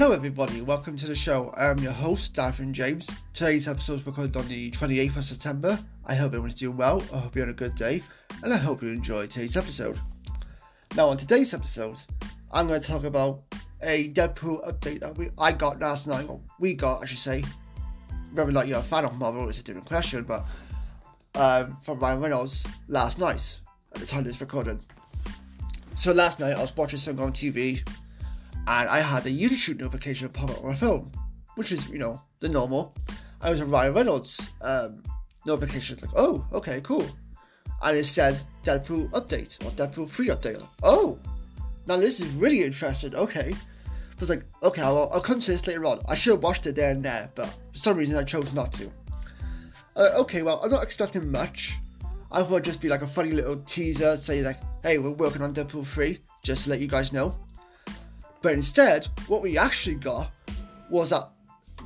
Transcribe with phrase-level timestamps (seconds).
[0.00, 0.62] Hello, everybody.
[0.62, 1.52] Welcome to the show.
[1.58, 3.10] I'm your host, Darren James.
[3.34, 5.78] Today's episode is recorded on the 28th of September.
[6.06, 7.02] I hope everyone's doing well.
[7.12, 8.02] I hope you're on a good day,
[8.42, 10.00] and I hope you enjoy today's episode.
[10.96, 11.98] Now, on today's episode,
[12.50, 13.42] I'm going to talk about
[13.82, 17.44] a Deadpool update that we I got last night, or we got, I should say.
[18.32, 20.46] Whether like you're a fan of Marvel is a different question, but
[21.34, 23.60] um, from Ryan Reynolds last night
[23.94, 24.80] at the time of this recording.
[25.94, 27.86] So last night I was watching something on TV
[28.66, 31.10] and I had a YouTube notification pop up on my phone,
[31.54, 32.94] which is, you know, the normal.
[33.40, 35.02] I was a Ryan Reynolds um,
[35.46, 37.06] notification, like, oh, okay, cool.
[37.82, 40.60] And it said Deadpool update or Deadpool 3 update.
[40.60, 41.18] Like, oh,
[41.86, 43.14] now this is really interesting.
[43.14, 43.52] Okay.
[43.52, 46.02] I was like, okay, I'll, come to this later on.
[46.06, 48.70] I should have watched it there and there, but for some reason I chose not
[48.74, 48.90] to.
[49.96, 51.78] Uh, okay, well, I'm not expecting much.
[52.30, 55.40] I thought it'd just be like a funny little teaser saying, like, hey, we're working
[55.40, 57.34] on Deadpool 3, just to let you guys know.
[58.42, 60.30] But instead, what we actually got
[60.88, 61.30] was that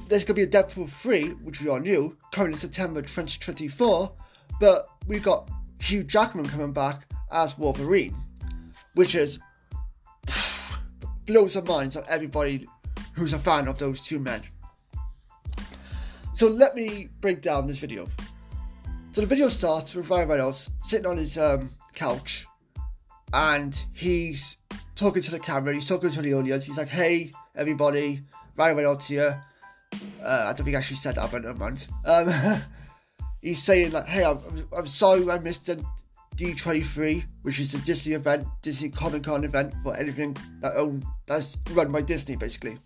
[0.09, 4.13] there's going to be a Deadpool 3, which we all knew, coming in September 2024,
[4.61, 8.17] but we got Hugh Jackman coming back as Wolverine,
[8.95, 9.39] which is
[11.27, 12.67] blows the minds of everybody
[13.15, 14.43] who's a fan of those two men.
[16.33, 18.09] So let me break down this video.
[19.13, 22.47] So the video starts with Ryan Reynolds sitting on his um, couch
[23.33, 24.59] and he's
[24.95, 26.65] talking to the camera, he's talking to the audience.
[26.65, 28.23] He's like, hey, everybody,
[28.57, 29.43] Ryan Reynolds here.
[30.23, 31.87] Uh, I don't think I actually said that, but never mind.
[32.05, 32.33] Um,
[33.43, 34.39] he's saying, like, hey, I'm,
[34.77, 35.85] I'm sorry I missed the
[36.37, 41.57] D23, which is a Disney event, Disney Comic Con event for anything that own that's
[41.73, 42.79] run by Disney, basically.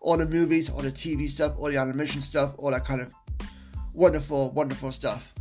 [0.00, 3.12] All the movies, all the TV stuff, all the animation stuff, all that kind of
[3.92, 5.32] wonderful, wonderful stuff.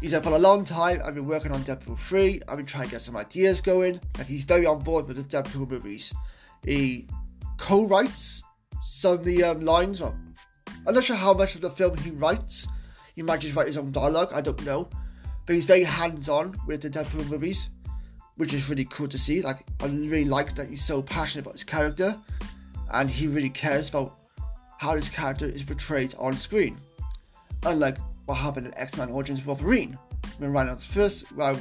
[0.00, 2.42] He said, for a long time, I've been working on Deadpool 3.
[2.46, 4.00] I've been trying to get some ideas going.
[4.16, 6.14] Like, he's very on board with the Deadpool movies.
[6.64, 7.08] He
[7.56, 8.44] co writes
[8.80, 10.00] some of the um, lines.
[10.00, 10.16] Well,
[10.86, 12.68] I'm not sure how much of the film he writes.
[13.16, 14.88] He might just write his own dialogue, I don't know.
[15.46, 17.68] But he's very hands on with the Deadpool movies,
[18.36, 19.42] which is really cool to see.
[19.42, 22.16] Like, I really like that he's so passionate about his character
[22.92, 24.16] and he really cares about
[24.78, 26.80] how his character is portrayed on screen.
[27.64, 27.98] Unlike
[28.28, 29.98] what happened in X-Men Origins Wolverine
[30.36, 31.58] when Reynolds first well,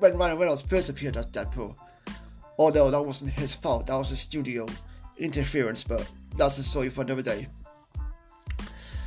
[0.00, 1.74] when Ryan Reynolds first appeared as Deadpool.
[2.58, 4.66] Although that wasn't his fault, that was a studio
[5.16, 7.48] interference, but that's a story for another day.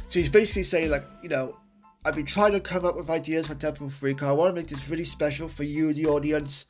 [0.07, 1.55] So he's basically saying like, you know,
[2.03, 4.59] I've been trying to come up with ideas for Deadpool 3 because I want to
[4.59, 6.65] make this really special for you, the audience.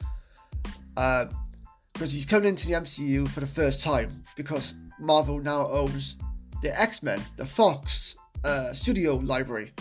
[0.93, 6.17] Because he's coming into the MCU for the first time because Marvel now owns
[6.61, 9.71] the X Men, the Fox uh, studio library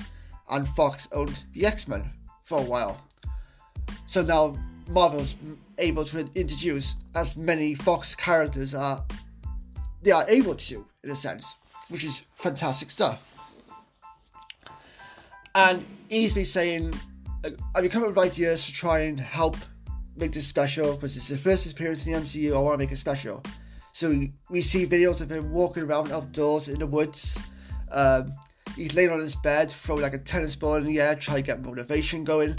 [0.51, 2.11] and Fox owned the X Men
[2.43, 3.01] for a while.
[4.07, 4.57] So now
[4.89, 5.35] Marvel's
[5.79, 9.05] able to introduce as many Fox characters are
[10.03, 11.55] they are able to, in a sense,
[11.89, 13.23] which is fantastic stuff.
[15.55, 16.95] And he's been saying,
[17.75, 19.57] I've coming up with ideas to try and help
[20.17, 22.55] make this special because it's the first appearance in the MCU.
[22.55, 23.43] I want to make it special.
[23.93, 27.39] So we, we see videos of him walking around outdoors in the woods.
[27.91, 28.33] Um,
[28.77, 31.43] He's laying on his bed, throwing like a tennis ball in the air, trying to
[31.43, 32.57] get motivation going.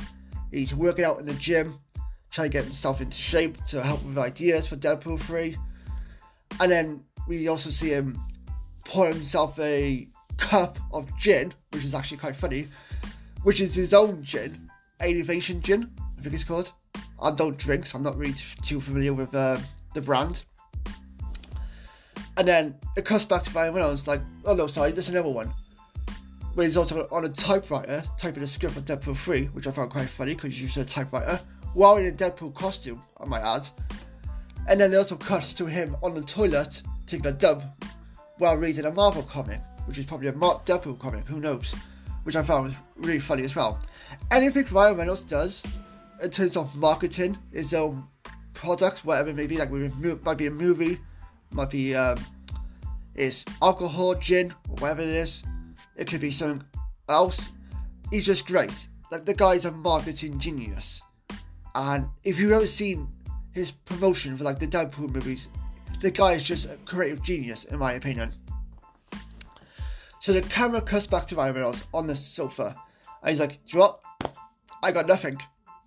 [0.52, 1.80] He's working out in the gym,
[2.30, 5.58] trying to get himself into shape to help with ideas for Deadpool 3.
[6.60, 8.22] And then we also see him
[8.86, 10.08] pour himself a
[10.38, 12.68] cup of gin, which is actually quite funny,
[13.42, 14.70] which is his own gin,
[15.00, 16.72] Elevation Gin, I think it's called.
[17.20, 19.58] I don't drink, so I'm not really too familiar with uh,
[19.96, 20.44] the brand.
[22.38, 25.54] And then it cuts back to Ryan Reynolds, like, oh no, sorry, there's another one
[26.54, 29.92] where he's also on a typewriter typing a script for Deadpool 3, which I found
[29.92, 31.40] quite funny because you used a typewriter,
[31.74, 33.68] while in a Deadpool costume, I might add.
[34.68, 37.64] And then it also cuts to him on the toilet taking a dump
[38.38, 41.76] while reading a Marvel comic, which is probably a Mark Deadpool comic, who knows,
[42.24, 43.80] which I found really funny as well.
[44.32, 45.64] Anything Ryan Reynolds does
[46.22, 48.04] in terms of marketing his own
[48.54, 49.72] products, whatever it may be, like
[50.24, 51.00] might be a movie,
[51.52, 52.18] might be um,
[53.16, 55.44] it's alcohol, gin, or whatever it is,
[55.96, 56.66] it could be something
[57.10, 57.50] else.
[58.10, 58.88] He's just great.
[59.12, 61.02] Like the guy's a marketing genius.
[61.76, 63.08] And if you've ever seen
[63.52, 65.50] his promotion for like the Deadpool movies,
[66.02, 68.34] the guy is just a creative genius in my opinion.
[70.20, 72.76] So the camera cuts back to Ryan Reynolds on the sofa,
[73.22, 74.00] and he's like, "Do what?
[74.82, 75.38] I got nothing.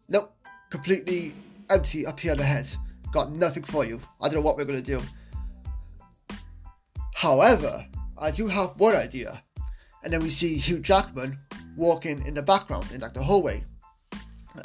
[0.09, 0.37] Nope,
[0.71, 1.35] completely
[1.71, 2.69] empty up here on the head.
[3.13, 4.01] Got nothing for you.
[4.21, 5.01] I don't know what we're gonna do."
[7.15, 7.87] However,
[8.19, 9.43] I do have one idea
[10.07, 11.37] and then we see Hugh Jackman
[11.77, 13.65] walking in the background in like the hallway.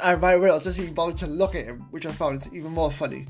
[0.00, 2.92] And Ryan Reynolds doesn't even bother to look at him, which I found even more
[2.92, 3.26] funny.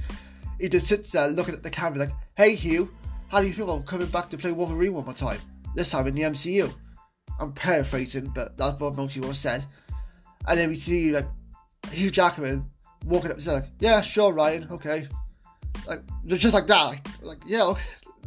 [0.60, 2.94] He just sits there looking at the camera like, "Hey Hugh,
[3.28, 5.38] how do you feel about coming back to play Wolverine one more time?
[5.74, 6.70] This time in the MCU.
[7.40, 9.64] I'm paraphrasing, but that's what most people said.
[10.46, 11.28] And then we see like
[11.92, 12.70] Hugh Jackman
[13.06, 15.08] walking up and saying, like, "Yeah, sure, Ryan, okay."
[15.86, 17.82] Like just like that, like, like yeah, okay,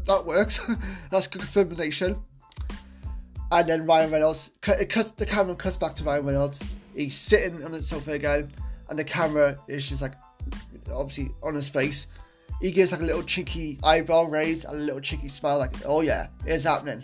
[0.08, 0.60] that works.
[1.12, 2.20] that's good confirmation.
[3.52, 6.64] And then Ryan Reynolds, it cuts the camera cuts back to Ryan Reynolds.
[6.96, 8.52] He's sitting on the sofa again,
[8.90, 10.14] and the camera is just like
[10.92, 12.08] obviously on his face.
[12.62, 16.02] He gives like a little cheeky eyebrow raise and a little cheeky smile, like, "Oh
[16.02, 17.04] yeah, it's happening."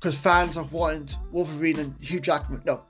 [0.00, 2.62] Because fans have wanted Wolverine and Hugh Jackman.
[2.64, 2.82] No,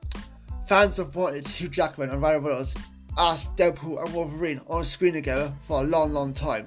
[0.66, 2.76] fans have wanted Hugh Jackman and Ryan Reynolds
[3.18, 6.64] as Deadpool and Wolverine on screen together for a long, long time.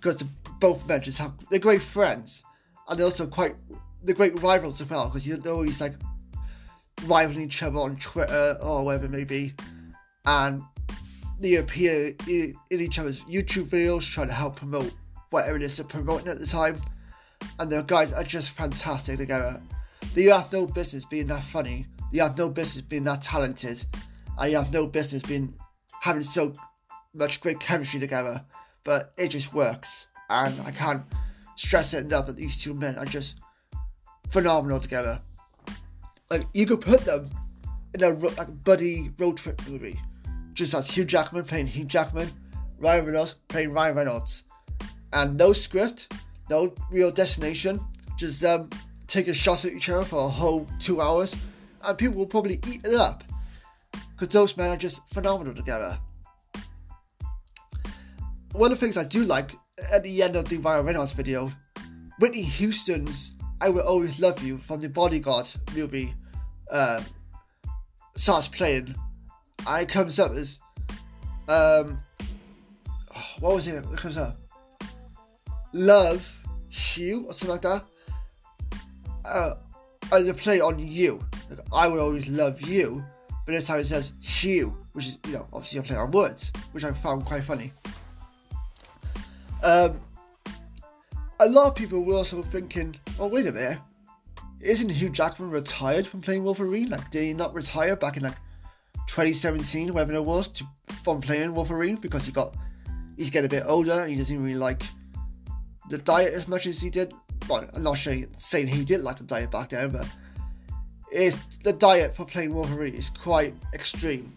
[0.00, 0.22] Because
[0.58, 2.42] both men just have they're great friends,
[2.88, 3.56] and they're also quite
[4.02, 5.08] they're great rivals as well.
[5.08, 5.94] Because they're always like
[7.06, 9.54] rivaling each other on Twitter or whatever it may be,
[10.24, 10.62] and
[11.40, 14.92] they appear in, each other's YouTube videos trying to help promote
[15.30, 16.80] whatever it is they're promoting at the time.
[17.58, 19.60] And the guys are just fantastic together.
[20.14, 21.86] They have no business being that funny.
[22.12, 23.84] They have no business being that talented.
[24.38, 25.54] And you have no business being
[26.00, 26.52] having so
[27.14, 28.44] much great chemistry together.
[28.84, 30.06] But it just works.
[30.30, 31.02] And I can't
[31.56, 33.40] stress it enough that these two men are just
[34.32, 35.20] phenomenal together.
[36.30, 37.30] Like you could put them
[37.94, 40.00] in a like buddy road trip movie
[40.54, 42.30] just as Hugh Jackman playing Hugh Jackman,
[42.78, 44.44] Ryan Reynolds playing Ryan Reynolds,
[45.12, 46.12] and no script,
[46.48, 47.80] no real destination,
[48.16, 48.70] just um
[49.06, 51.36] taking shots at each other for a whole two hours,
[51.82, 53.24] and people will probably eat it up
[54.12, 55.98] because those men are just phenomenal together.
[58.52, 59.52] One of the things I do like
[59.90, 61.52] at the end of the Ryan Reynolds video,
[62.18, 66.14] Whitney Houston's "I Will Always Love You" from the Bodyguard movie
[66.70, 67.00] uh,
[68.16, 68.94] starts playing
[69.66, 70.58] I comes up as
[71.48, 72.00] um
[73.40, 73.84] what was it?
[73.92, 74.36] It comes up
[75.72, 76.38] love
[76.98, 77.84] You or something like that.
[79.24, 79.54] Uh,
[80.10, 83.84] as a play on you, like, I will always love you, but this time it
[83.84, 87.44] says Hugh, which is you know obviously a play on words, which I found quite
[87.44, 87.72] funny.
[89.62, 90.00] Um,
[91.38, 93.78] a lot of people were also thinking, oh wait a minute,
[94.60, 96.90] isn't Hugh Jackman retired from playing Wolverine?
[96.90, 98.36] Like, did he not retire back in like
[99.08, 100.64] 2017, whatever it was, to,
[101.02, 102.54] from playing Wolverine because he got
[103.16, 104.82] he's getting a bit older and he doesn't really like
[105.90, 107.12] the diet as much as he did.
[107.48, 110.06] Well, I'm not saying, saying he did like the diet back then, but
[111.10, 114.32] it's, the diet for playing Wolverine is quite extreme.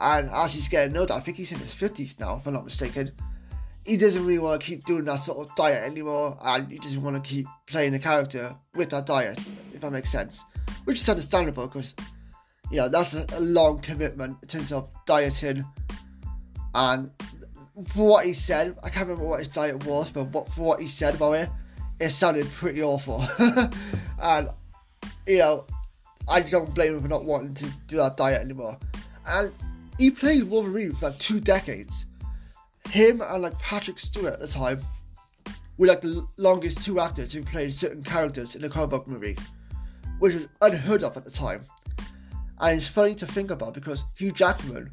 [0.00, 2.64] And as he's getting older, I think he's in his 50s now, if I'm not
[2.64, 3.12] mistaken,
[3.84, 7.02] he doesn't really want to keep doing that sort of diet anymore, and he doesn't
[7.02, 9.38] want to keep playing the character with that diet,
[9.74, 10.44] if that makes sense.
[10.84, 11.94] Which is understandable because
[12.72, 15.64] you know, that's a, a long commitment in terms of dieting.
[16.74, 17.10] And
[17.88, 20.80] for what he said, I can't remember what his diet was, but what, for what
[20.80, 21.50] he said about it,
[22.00, 23.24] it sounded pretty awful.
[24.22, 24.48] and,
[25.26, 25.66] you know,
[26.26, 28.78] I don't blame him for not wanting to do that diet anymore.
[29.26, 29.52] And
[29.98, 32.06] he played Wolverine for like two decades.
[32.90, 34.80] Him and like Patrick Stewart at the time
[35.78, 39.36] were like the longest two actors who played certain characters in a comic book movie,
[40.18, 41.64] which was unheard of at the time.
[42.60, 44.90] And it's funny to think about because Hugh Jackman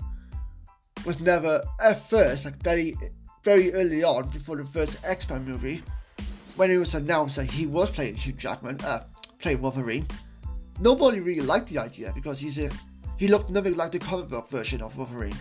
[1.06, 2.96] was never at first, like very
[3.44, 5.82] very early on, before the first X Men movie,
[6.56, 9.06] when it was announced that he was playing Hugh Jackman, uh,
[9.40, 10.06] playing Wolverine,
[10.80, 12.70] nobody really liked the idea because he's a
[13.18, 15.36] he looked nothing like the comic book version of Wolverine.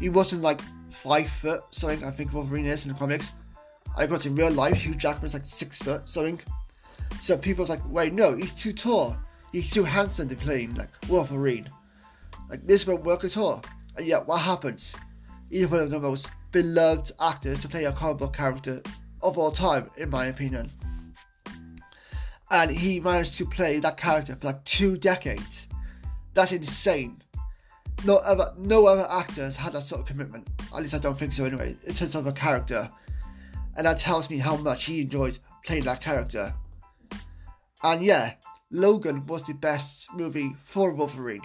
[0.00, 0.60] He wasn't like
[1.02, 2.04] five foot something.
[2.04, 3.32] I think Wolverine is in the comics.
[3.96, 6.40] I got in real life, Hugh Jackman's like six foot something.
[7.20, 9.16] So people like, wait, no, he's too tall
[9.56, 11.68] he's too handsome to play in like Wolverine.
[12.48, 13.64] Like this won't work at all.
[13.96, 14.94] And yet, what happens?
[15.50, 18.82] He's one of the most beloved actors to play a comic book character
[19.22, 20.70] of all time, in my opinion.
[22.50, 25.68] And he managed to play that character for like two decades.
[26.34, 27.22] That's insane.
[28.06, 30.48] No other, no other actors had that sort of commitment.
[30.72, 31.76] At least I don't think so, anyway.
[31.84, 32.88] In terms of a character,
[33.76, 36.54] and that tells me how much he enjoys playing that character.
[37.82, 38.34] And yeah,
[38.70, 41.42] Logan was the best movie for Wolverine.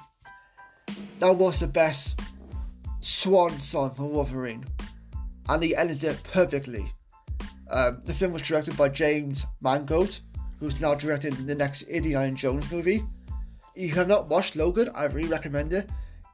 [1.20, 2.20] That was the best
[3.00, 4.66] swan song for Wolverine,
[5.50, 6.92] and he ended it perfectly.
[7.72, 10.20] Um, the film was directed by James Mangold,
[10.60, 13.04] who's now directing the next Indiana Jones movie.
[13.76, 15.90] If you have not watched Logan, I really recommend it.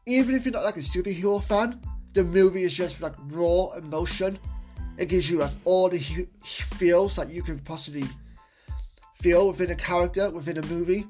[0.07, 1.81] Even if you're not like a superhero fan,
[2.13, 4.39] the movie is just like raw emotion.
[4.97, 5.99] It gives you like all the
[6.43, 8.05] feels that you can possibly
[9.15, 11.05] feel within a character, within a movie.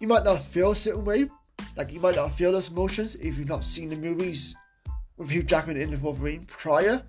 [0.00, 1.28] You might not feel a certain way,
[1.76, 4.56] like you might not feel those emotions if you've not seen the movies
[5.16, 7.00] with Hugh Jackman in the Wolverine prior,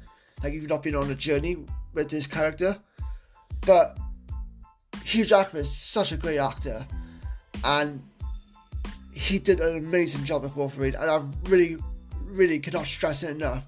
[0.44, 1.58] like you've not been on a journey
[1.96, 2.78] with this character.
[3.62, 3.98] But
[5.04, 6.86] Hugh Jackman is such a great actor,
[7.64, 8.04] and
[9.14, 11.78] he did an amazing job with Wolverine, and I'm really,
[12.26, 13.64] really cannot stress it enough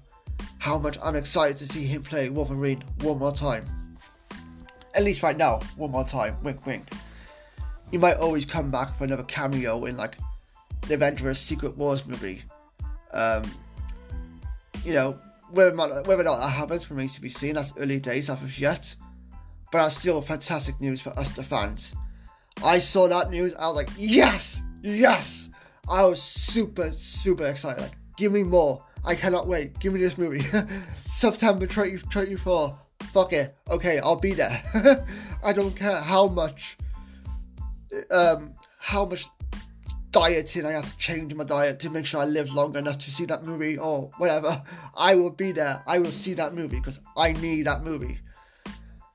[0.58, 3.64] how much I'm excited to see him play Wolverine one more time.
[4.94, 6.36] At least right now, one more time.
[6.42, 6.88] Wink, wink.
[7.90, 10.16] He might always come back for another cameo in like
[10.82, 12.42] the Avengers Secret Wars movie.
[13.12, 13.44] Um,
[14.84, 15.18] you know,
[15.50, 17.54] whether or, not, whether or not that happens remains to be seen.
[17.54, 18.96] That's early days as of yet.
[19.70, 21.94] But that's still fantastic news for us, the fans.
[22.64, 25.50] I saw that news, I was like, yes, yes.
[25.88, 27.80] I was super, super excited.
[27.80, 28.84] Like, give me more.
[29.04, 29.78] I cannot wait.
[29.78, 30.44] Give me this movie.
[31.10, 32.78] September 2024.
[33.12, 33.56] Fuck it.
[33.70, 35.06] Okay, I'll be there.
[35.44, 36.76] I don't care how much,
[38.10, 39.26] um, how much
[40.10, 43.10] dieting I have to change my diet to make sure I live long enough to
[43.10, 44.62] see that movie or whatever.
[44.94, 45.82] I will be there.
[45.86, 48.18] I will see that movie because I need that movie.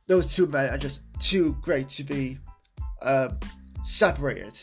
[0.07, 2.37] Those two men are just too great to be
[3.01, 3.39] um,
[3.83, 4.59] separated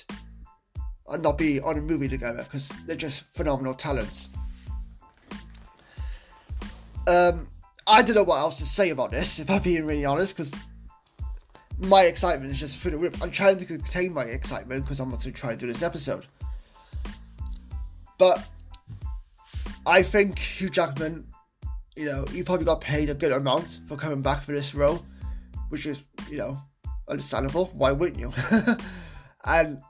[1.10, 4.28] and not be on a movie together because they're just phenomenal talents.
[7.06, 7.48] Um,
[7.86, 10.54] I don't know what else to say about this, if I'm being really honest, because
[11.78, 13.22] my excitement is just through the roof.
[13.22, 16.26] I'm trying to contain my excitement because I'm going to try and do this episode.
[18.18, 18.46] But
[19.86, 21.26] I think Hugh Jackman,
[21.96, 25.02] you know, he probably got paid a good amount for coming back for this role,
[25.70, 26.58] which is, you know,
[27.08, 27.70] understandable.
[27.72, 28.32] Why wouldn't you?
[29.44, 29.80] and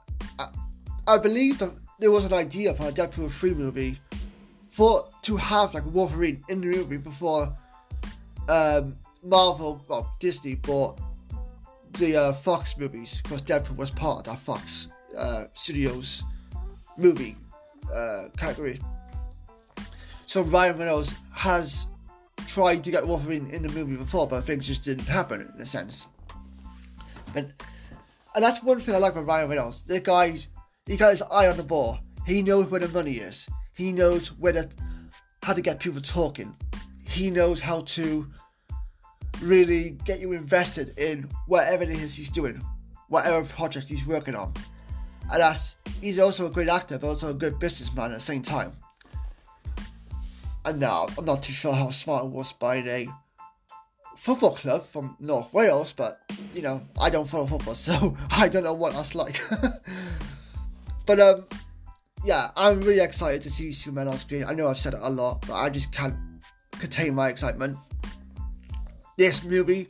[1.09, 3.99] I, believe that there was an idea for a Deadpool 3 movie
[4.69, 7.55] for to have like Wolverine in the movie before
[8.47, 10.99] um, Marvel, well, Disney bought
[11.93, 14.87] the uh, Fox movies because Deadpool was part of that Fox
[15.17, 16.23] uh, Studios
[16.97, 17.35] movie
[17.93, 18.79] uh, category.
[20.25, 21.87] So Ryan Reynolds has
[22.45, 25.65] tried to get Wolverine in the movie before, but things just didn't happen in a
[25.65, 26.07] sense.
[27.33, 27.47] But
[28.35, 29.81] and that's one thing I like about Ryan Reynolds.
[29.81, 30.49] The guy's
[30.89, 31.99] he got his eye on the ball.
[32.25, 33.47] He knows where the money is.
[33.75, 34.69] He knows where the,
[35.43, 36.55] how to get people talking.
[37.05, 38.27] He knows how to
[39.39, 42.59] really get you invested in whatever it is he's doing,
[43.07, 44.51] whatever project he's working on.
[45.31, 48.41] And that's he's also a great actor, but also a good businessman at the same
[48.41, 48.71] time.
[50.65, 53.05] And now I'm not too sure how smart it was by a
[54.17, 56.19] football club from North Wales, but
[56.55, 59.39] you know I don't follow football, so I don't know what that's like.
[61.09, 61.43] but um,
[62.23, 64.43] yeah, I'm really excited to see Superman on screen.
[64.43, 66.13] I know I've said it a lot, but I just can't
[66.73, 67.79] contain my excitement
[69.17, 69.89] this movie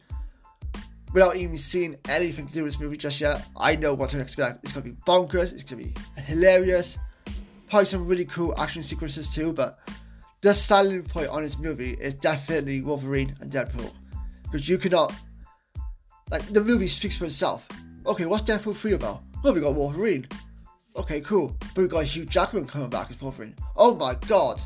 [1.13, 3.45] without even seeing anything to do with this movie just yet.
[3.57, 4.63] I know what to expect.
[4.63, 5.51] It's gonna be bonkers.
[5.51, 6.97] It's gonna be hilarious.
[7.69, 9.51] Probably some really cool action sequences too.
[9.51, 9.77] But
[10.39, 13.91] the selling point on this movie is definitely Wolverine and Deadpool,
[14.43, 15.13] because you cannot
[16.31, 17.67] like the movie speaks for itself.
[18.05, 19.21] Okay, what's Deadpool three about?
[19.43, 20.25] Well, we got Wolverine.
[20.95, 21.55] Okay, cool.
[21.73, 23.55] But we got Hugh Jackman coming back as Wolverine.
[23.75, 24.61] Oh my god!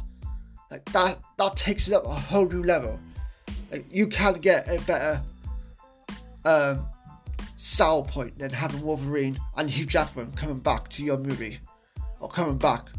[0.72, 3.00] Like that that takes it up a whole new level.
[3.72, 5.22] Like, you can't get a better
[6.46, 6.86] um,
[7.58, 11.60] sell point than having Wolverine and Hugh Jackman coming back to your movie,
[12.20, 12.90] or coming back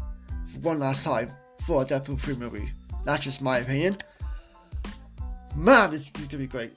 [0.51, 1.31] for one last time
[1.65, 2.71] for a Deadpool 3 movie.
[3.05, 3.97] That's just my opinion.
[5.55, 6.73] Man, this is going to be great.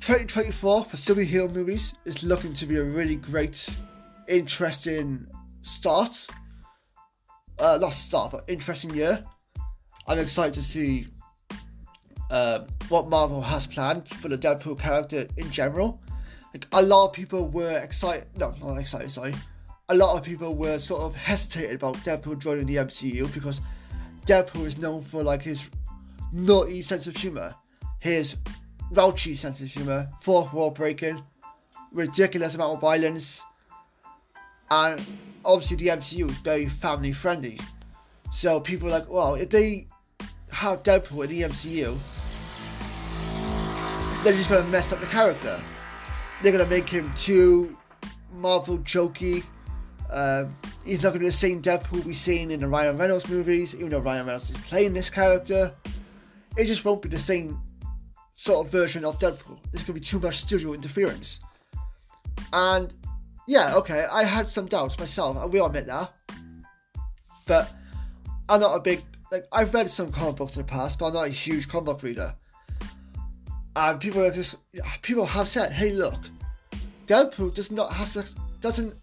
[0.00, 3.68] 2024 for superhero movies is looking to be a really great,
[4.28, 5.26] interesting
[5.66, 6.26] start.
[7.58, 9.24] Uh, not start, but interesting year.
[10.06, 11.08] I'm excited to see
[12.30, 16.00] um, what Marvel has planned for the Deadpool character in general.
[16.54, 19.34] Like a lot of people were excited, no, not excited, sorry.
[19.88, 23.60] A lot of people were sort of hesitated about Deadpool joining the MCU because
[24.26, 25.70] Deadpool is known for like his
[26.32, 27.54] naughty sense of humor,
[28.00, 28.36] his
[28.92, 31.22] raunchy sense of humor, fourth wall breaking,
[31.92, 33.40] ridiculous amount of violence,
[34.70, 35.04] and
[35.44, 37.58] obviously the MCU is very family friendly.
[38.30, 39.86] So people are like, well, if they
[40.50, 41.96] have Deadpool in the MCU,
[44.24, 45.60] they're just gonna mess up the character.
[46.42, 47.76] They're gonna make him too
[48.34, 49.44] Marvel jokey.
[50.10, 50.54] Um,
[50.84, 53.90] he's not gonna be the same Deadpool we've seen in the Ryan Reynolds movies, even
[53.90, 55.72] though Ryan Reynolds is playing this character.
[56.56, 57.60] It just won't be the same
[58.34, 59.58] sort of version of Deadpool.
[59.70, 61.40] There's gonna be too much studio interference.
[62.52, 62.92] And
[63.46, 66.12] yeah, okay, I had some doubts myself, I will admit that.
[67.46, 67.72] But
[68.48, 71.14] I'm not a big like I've read some comic books in the past, but I'm
[71.14, 72.34] not a huge comic book reader.
[73.74, 74.56] And people are just
[75.02, 76.18] people have said, "Hey, look,
[77.06, 78.24] Deadpool does not has to,
[78.60, 78.94] doesn't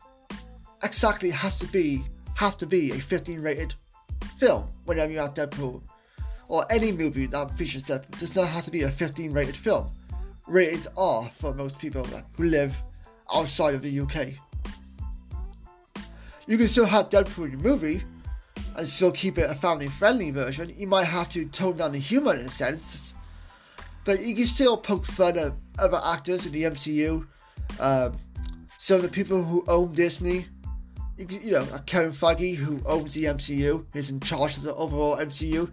[0.83, 2.03] exactly has to be
[2.35, 3.73] have to be a 15 rated
[4.37, 5.81] film whenever you have Deadpool
[6.47, 9.91] or any movie that features Deadpool does not have to be a 15 rated film.
[10.47, 12.75] Rated R for most people who live
[13.31, 14.33] outside of the UK.
[16.45, 18.03] You can still have Deadpool in your movie
[18.75, 20.73] and still keep it a family friendly version.
[20.75, 23.15] You might have to tone down the humor in a sense,
[24.03, 27.25] but you can still poke fun at other actors in the MCU.
[27.79, 28.17] Um,
[28.77, 30.47] some of the people who own Disney,
[31.17, 35.17] you, you know, Kevin Feige, who owns the MCU, is in charge of the overall
[35.17, 35.71] MCU.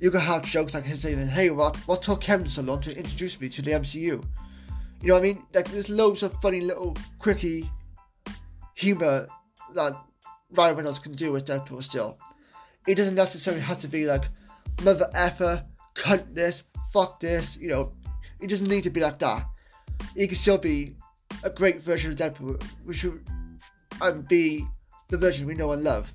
[0.00, 2.96] You can have jokes like him saying, "Hey, what what took Kevin so long to
[2.96, 4.22] introduce me to the MCU?"
[5.04, 5.42] You know what I mean?
[5.52, 7.70] Like there's loads of funny little quirky
[8.72, 9.28] humor
[9.74, 9.94] that
[10.52, 12.16] Ryan Reynolds can do with Deadpool still.
[12.86, 14.24] It doesn't necessarily have to be like
[14.82, 15.62] mother effer,
[15.94, 17.92] cunt this, fuck this, you know.
[18.40, 19.44] It doesn't need to be like that.
[20.16, 20.96] It can still be
[21.42, 23.22] a great version of Deadpool, which would
[24.00, 24.66] um, be
[25.10, 26.10] the version we know and love.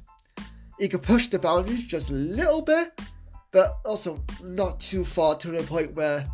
[0.79, 3.00] It can push the boundaries just a little bit,
[3.51, 6.25] but also not too far to the point where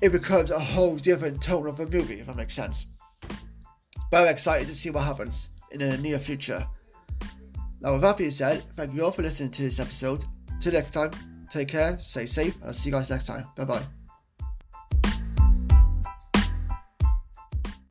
[0.00, 2.86] it becomes a whole different tone of a movie, if that makes sense.
[4.10, 6.66] But I'm excited to see what happens in the near future.
[7.80, 10.24] Now, with that being said, thank you all for listening to this episode.
[10.60, 11.10] Till next time,
[11.50, 13.46] take care, stay safe, I'll see you guys next time.
[13.56, 13.97] Bye bye.